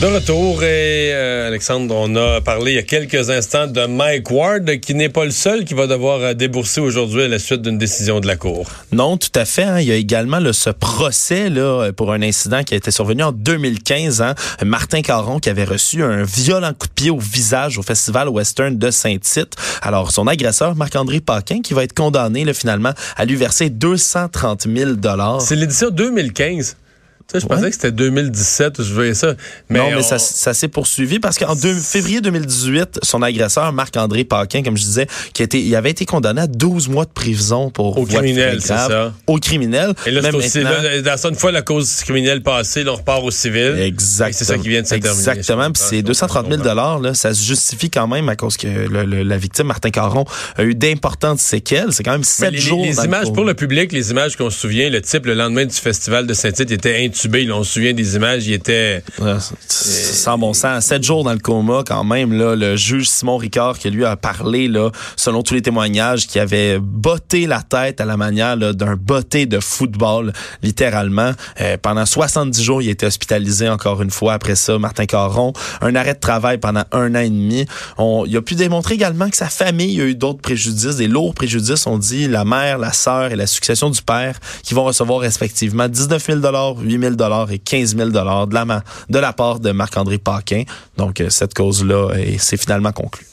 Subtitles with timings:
[0.00, 4.30] De retour, et euh, Alexandre, on a parlé il y a quelques instants de Mike
[4.30, 7.62] Ward, qui n'est pas le seul qui va devoir euh, débourser aujourd'hui à la suite
[7.62, 8.68] d'une décision de la Cour.
[8.92, 9.64] Non, tout à fait.
[9.64, 9.80] hein.
[9.80, 13.24] Il y a également là, ce procès là, pour un incident qui a été survenu
[13.24, 14.22] en 2015.
[14.22, 14.36] Hein.
[14.64, 18.78] Martin Caron qui avait reçu un violent coup de pied au visage au Festival Western
[18.78, 19.56] de Saint-Tite.
[19.82, 24.68] Alors, son agresseur, Marc-André Paquin, qui va être condamné là, finalement à lui verser 230
[24.72, 24.92] 000
[25.40, 26.76] C'est l'édition 2015.
[27.30, 27.46] Je Ouais.
[27.46, 29.34] pensais que c'était 2017, je voyais ça.
[29.68, 34.24] Mais non, mais on- ça, ça s'est poursuivi parce qu'en février 2018, son agresseur, Marc-André
[34.24, 37.68] Paquin, comme je disais, qui été, il avait été condamné à 12 mois de prison
[37.68, 39.12] pour Au criminel, c'est ça.
[39.26, 39.92] Au criminel.
[40.06, 40.62] Et là, c'est
[41.02, 43.76] dans une fois la cause criminelle passée, là, on repart au civil.
[43.78, 44.30] Exactement.
[44.30, 45.10] Et C'est ça qui vient de se terminer.
[45.28, 45.70] Exactement.
[45.70, 46.64] Puis c'est je 230 000 comprends.
[46.70, 46.98] dollars.
[47.00, 50.24] Là, ça se justifie quand même à cause que le- le- la victime, Martin Caron,
[50.56, 51.92] a eu d'importantes séquelles.
[51.92, 52.82] C'est quand même Mais sept les, jours.
[52.86, 55.34] les dans le images pour le public, les images qu'on se souvient, le type le
[55.34, 57.44] lendemain du festival de Saint-Tite était intubé.
[57.44, 59.02] Là, on se souvient des images, il était.
[59.18, 59.34] Ouais,
[59.66, 60.84] c'est sans bon sens.
[60.84, 64.16] Sept jours dans le coma, quand même, là, le juge Simon Ricard, qui lui a
[64.16, 68.72] parlé, là, selon tous les témoignages, qui avait botté la tête à la manière là,
[68.72, 70.32] d'un botté de football,
[70.62, 71.32] littéralement.
[71.60, 74.34] Euh, pendant 70 jours, il a été hospitalisé encore une fois.
[74.34, 77.66] Après ça, Martin Caron, un arrêt de travail pendant un an et demi.
[77.96, 81.34] On, il a pu démontrer également que sa famille a eu d'autres préjudices, des lourds
[81.34, 81.86] préjudices.
[81.86, 85.88] On dit la mère, la sœur et la succession du père qui vont recevoir respectivement
[85.88, 87.07] 19 000 8 000
[87.50, 90.62] et 15 000 de la, ma- de la part de Marc-André Paquin.
[90.96, 93.24] Donc, euh, cette cause-là, c'est finalement conclu.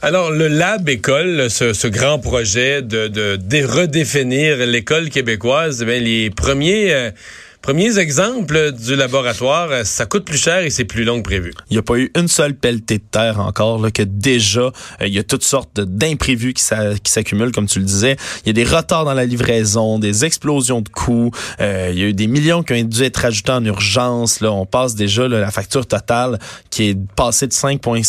[0.00, 5.98] Alors, le Lab École, ce, grand projet de, de, dé- redéfinir l'école québécoise, eh bien,
[6.00, 7.10] les premiers, euh,
[7.62, 11.52] premiers exemples du laboratoire, euh, ça coûte plus cher et c'est plus long que prévu.
[11.70, 14.72] Il n'y a pas eu une seule pelletée de terre encore, là, que déjà, euh,
[15.06, 18.16] il y a toutes sortes d'imprévus qui s'a- qui s'accumulent, comme tu le disais.
[18.44, 21.30] Il y a des retards dans la livraison, des explosions de coûts.
[21.60, 24.40] euh, il y a eu des millions qui ont dû être ajoutés en urgence.
[24.40, 26.38] Là, on passe déjà là, la facture totale
[26.70, 28.00] qui est passée de 5 point-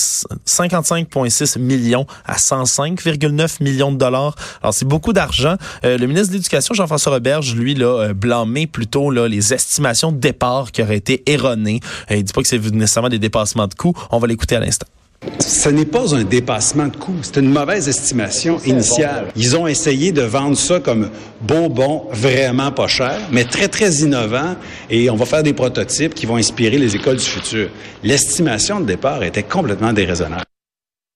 [0.45, 4.35] 55,6 millions à 105,9 millions de dollars.
[4.61, 5.55] Alors, c'est beaucoup d'argent.
[5.83, 10.71] Le ministre de l'Éducation, Jean-François Roberge, lui, là, blâmé plutôt là, les estimations de départ
[10.71, 11.79] qui auraient été erronées.
[12.11, 13.93] Euh, il dit pas que c'est nécessairement des dépassements de coûts.
[14.11, 14.87] On va l'écouter à l'instant.
[15.39, 19.27] Ce n'est pas un dépassement de coût, c'est une mauvaise estimation initiale.
[19.35, 21.09] Ils ont essayé de vendre ça comme
[21.41, 24.55] bonbon vraiment pas cher, mais très, très innovant,
[24.89, 27.69] et on va faire des prototypes qui vont inspirer les écoles du futur.
[28.03, 30.43] L'estimation de départ était complètement déraisonnable.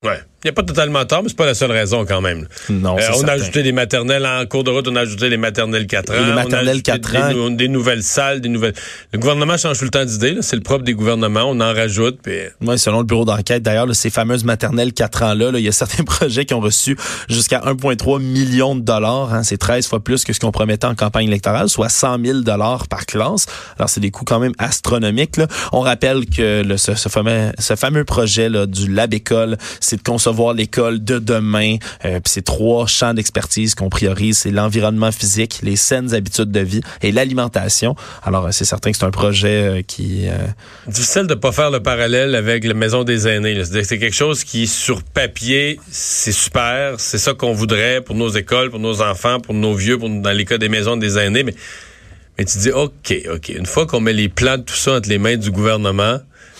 [0.05, 0.19] Ouais.
[0.43, 2.47] Il n'y a pas totalement tort, mais c'est pas la seule raison quand même.
[2.69, 5.29] Non, Euh, c'est on a ajouté des maternelles en cours de route, on a ajouté
[5.29, 6.13] les maternelles 4 ans.
[6.13, 7.49] Les on a maternelles ajouté 4 des, ans.
[7.49, 8.75] des nouvelles salles, des nouvelles.
[9.13, 10.41] Le gouvernement change tout le temps d'idée, là.
[10.43, 12.19] c'est le propre des gouvernements, on en rajoute.
[12.21, 12.37] Puis...
[12.61, 15.71] Oui, selon le bureau d'enquête, d'ailleurs, ces fameuses maternelles 4 ans-là, là, il y a
[15.71, 16.95] certains projets qui ont reçu
[17.29, 19.33] jusqu'à 1,3 million de dollars.
[19.33, 22.39] Hein, c'est 13 fois plus que ce qu'on promettait en campagne électorale, soit 100 000
[22.41, 23.47] dollars par classe.
[23.79, 25.37] Alors, c'est des coûts quand même astronomiques.
[25.37, 25.47] Là.
[25.73, 29.97] On rappelle que le- ce, ce fameux, ce fameux projet là, du Lab École, c'est
[29.97, 30.01] de
[30.53, 31.77] l'école de demain.
[32.05, 34.39] Euh, Puis c'est trois champs d'expertise qu'on priorise.
[34.39, 37.95] C'est l'environnement physique, les saines habitudes de vie et l'alimentation.
[38.23, 40.27] Alors, euh, c'est certain que c'est un projet euh, qui...
[40.27, 40.31] euh,
[40.87, 43.63] Difficile de pas faire le parallèle avec la maison des aînés.
[43.65, 46.99] c'est quelque chose qui, sur papier, c'est super.
[46.99, 50.31] C'est ça qu'on voudrait pour nos écoles, pour nos enfants, pour nos vieux, pour, dans
[50.31, 51.43] les cas des maisons des aînés.
[51.43, 51.55] Mais,
[52.37, 53.49] mais tu dis, OK, OK.
[53.49, 56.19] Une fois qu'on met les plans de tout ça entre les mains du gouvernement,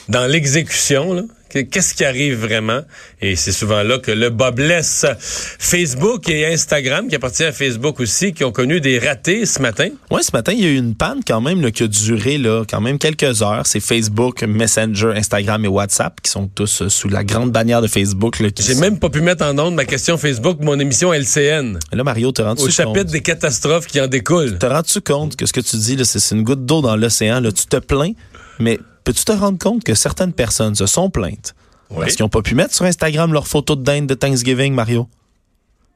[0.09, 1.23] dans l'exécution, là,
[1.53, 2.81] qu'est-ce qui arrive vraiment?
[3.21, 5.05] Et c'est souvent là que le bas blesse.
[5.59, 9.89] Facebook et Instagram, qui appartient à Facebook aussi, qui ont connu des ratés ce matin.
[10.11, 12.37] Oui, ce matin, il y a eu une panne quand même là, qui a duré
[12.37, 13.63] là, quand même quelques heures.
[13.65, 17.87] C'est Facebook, Messenger, Instagram et WhatsApp qui sont tous euh, sous la grande bannière de
[17.87, 18.39] Facebook.
[18.39, 21.79] Là, J'ai sont- même pas pu mettre en onde ma question Facebook, mon émission LCN.
[21.91, 22.71] Là, Mario, te rends-tu Au compte?
[22.73, 24.57] chapitre des catastrophes qui en découlent.
[24.57, 26.95] Te rends-tu compte que ce que tu dis, là, c'est c'est une goutte d'eau dans
[26.95, 27.39] l'océan?
[27.39, 28.11] Là, tu te plains,
[28.59, 31.55] mais peux-tu te rendre compte que certaines personnes se sont plaintes?
[31.89, 31.99] Oui.
[32.01, 35.07] parce qu'ils n'ont pas pu mettre sur Instagram leurs photos de dinde de Thanksgiving, Mario?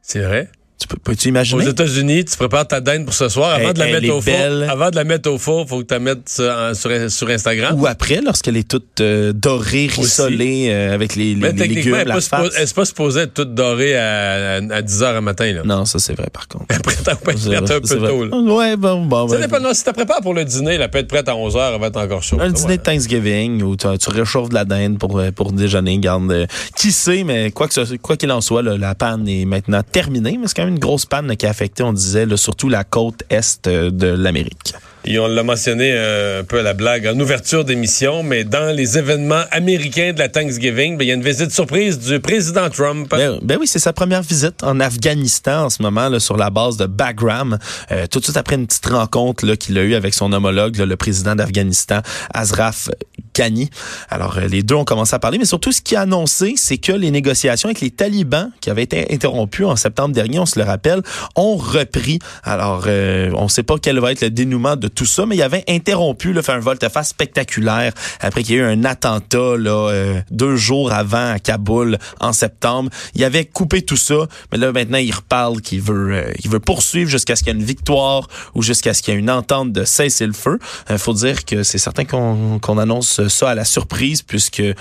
[0.01, 0.49] C'est vrai.
[0.81, 1.68] Tu peux, peux-tu Aux imaginer?
[1.69, 3.51] États-Unis, tu prépares ta dinde pour ce soir.
[3.54, 4.33] Avant Elle- de la mettre au four,
[4.69, 7.30] avant de la mettre au four, faut que tu la mettes sur, en- sur, sur
[7.30, 7.80] Instagram.
[7.80, 11.94] Ou après, lorsqu'elle est toute euh, dorée, rissolée, euh, avec les, les, Mais les légumes,
[11.95, 15.13] elle n'est la pas, elle est pas supposée être toute dorée à, à, 10 h
[15.13, 15.51] le matin.
[15.54, 15.62] Là.
[15.66, 16.66] Non, ça c'est vrai par contre.
[16.75, 18.10] Après, t'as pas C'est prête un peu vrai.
[18.10, 18.25] tôt.
[18.25, 18.38] Là.
[18.56, 19.28] Ouais, bon, bon.
[19.28, 19.60] Ça ben, dépend.
[19.60, 21.80] Non, si tu prépares pour le dîner, elle peut être prête à 11 h elle
[21.80, 22.39] va être encore chaude.
[22.42, 22.78] Un là, dîner ouais.
[22.78, 25.98] de Thanksgiving où tu, tu réchauffes de la dinde pour, euh, pour déjeuner.
[26.00, 26.45] Garde, euh,
[26.75, 29.81] qui sait, mais quoi que ce- quoi qu'il en soit, là, la panne est maintenant
[29.83, 30.38] terminée.
[30.39, 33.23] Mais c'est quand même une grosse panne qui a affecté, on disait, surtout la côte
[33.29, 34.73] est euh, de l'Amérique.
[35.03, 38.75] Et on l'a mentionné euh, un peu à la blague en ouverture d'émission, mais dans
[38.75, 42.69] les événements américains de la Thanksgiving, ben, il y a une visite surprise du président
[42.69, 43.09] Trump.
[43.09, 46.51] Ben, ben oui, c'est sa première visite en Afghanistan en ce moment là, sur la
[46.51, 47.57] base de Bagram.
[47.92, 50.75] Euh, tout de suite après une petite rencontre là, qu'il a eue avec son homologue,
[50.77, 52.01] là, le président d'Afghanistan,
[52.31, 52.89] Ashraf
[53.33, 53.69] Ghani.
[54.09, 56.77] Alors, euh, les deux ont commencé à parler, mais surtout, ce qui a annoncé, c'est
[56.77, 60.59] que les négociations avec les talibans, qui avaient été interrompues en septembre dernier, on se
[60.59, 61.01] le rappelle,
[61.36, 62.19] ont repris.
[62.44, 65.35] Alors, euh, on ne sait pas quel va être le dénouement de tout ça, mais
[65.35, 69.57] il avait interrompu, là, fait un volte-face spectaculaire après qu'il y ait eu un attentat
[69.57, 72.89] là, euh, deux jours avant à Kaboul en septembre.
[73.15, 76.59] Il avait coupé tout ça, mais là maintenant il reparle qu'il veut, euh, il veut
[76.59, 79.29] poursuivre jusqu'à ce qu'il y ait une victoire ou jusqu'à ce qu'il y ait une
[79.29, 80.59] entente de cesser le feu.
[80.89, 84.73] Il faut dire que c'est certain qu'on qu'on annonce ça à la surprise puisque euh,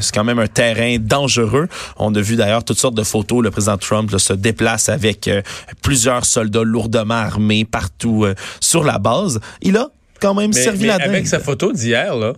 [0.00, 1.68] c'est quand même un terrain dangereux.
[1.96, 3.42] On a vu d'ailleurs toutes sortes de photos.
[3.42, 5.42] Le président Trump là, se déplace avec euh,
[5.82, 9.40] plusieurs soldats lourdement armés partout euh, sur la base.
[9.60, 9.90] Il a
[10.20, 11.26] quand même Mais, servi mais la avec dinde.
[11.26, 12.32] sa photo d'hier, là,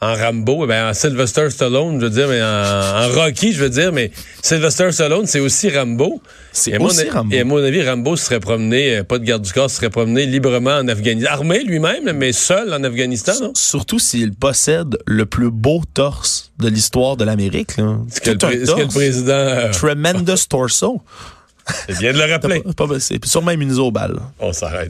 [0.00, 3.70] en Rambo, ben, en Sylvester Stallone, je veux dire, mais en, en Rocky, je veux
[3.70, 4.10] dire, mais
[4.42, 6.20] Sylvester Stallone, c'est aussi Rambo.
[6.52, 7.34] C'est aussi Rambo.
[7.34, 9.76] Et à mon avis, Rambo se serait promené, euh, pas de garde du corps, se
[9.76, 11.30] serait promené librement en Afghanistan.
[11.32, 13.52] Armé lui-même, mais seul en Afghanistan, non?
[13.54, 17.72] Surtout s'il possède le plus beau torse de l'histoire de l'Amérique.
[18.10, 21.00] Ce que, le, que président euh, Tremendous torso.
[21.88, 22.62] vient de le rappeler.
[23.00, 24.14] C'est sûrement immunisé au bal.
[24.40, 24.84] On s'arrête.